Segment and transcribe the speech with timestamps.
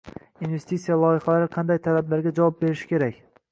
[0.45, 3.25] investitsiya loyihalari qanday talablarga javob berishi kerak?